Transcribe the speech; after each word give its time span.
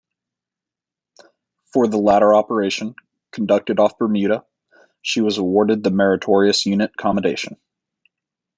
For 1.71 1.85
the 1.87 1.99
latter 1.99 2.33
operation, 2.33 2.95
conducted 3.31 3.79
off 3.79 3.99
Bermuda, 3.99 4.43
she 5.03 5.21
was 5.21 5.37
awarded 5.37 5.83
the 5.83 5.91
Meritorious 5.91 6.65
Unit 6.65 6.97
Commendation. 6.97 7.57